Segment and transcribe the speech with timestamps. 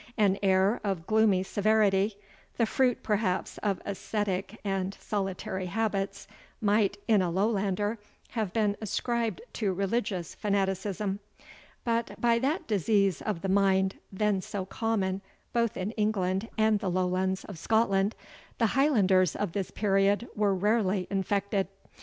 [0.17, 2.17] An air of gloomy severity,
[2.57, 6.27] the fruit perhaps of ascetic and solitary habits,
[6.59, 11.19] might, in a Lowlander, have been ascribed to religious fanaticism;
[11.83, 15.21] but by that disease of the mind, then so common
[15.53, 18.15] both in England and the Lowlands of Scotland,
[18.57, 21.67] the Highlanders of this period were rarely infected.